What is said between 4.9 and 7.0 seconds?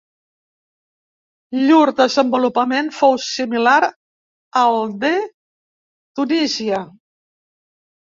de Tunísia.